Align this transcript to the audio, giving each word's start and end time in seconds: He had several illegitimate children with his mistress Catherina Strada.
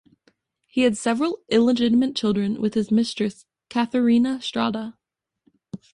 He 0.65 0.81
had 0.81 0.97
several 0.97 1.43
illegitimate 1.49 2.15
children 2.15 2.59
with 2.59 2.73
his 2.73 2.89
mistress 2.89 3.45
Catherina 3.69 4.41
Strada. 4.41 4.97